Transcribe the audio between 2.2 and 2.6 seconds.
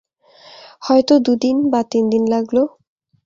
লাগল।